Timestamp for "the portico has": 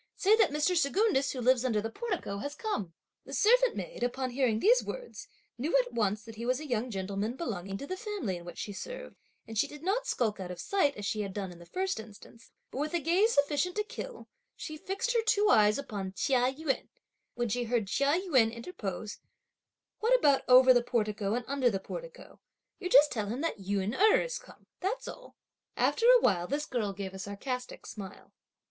1.79-2.55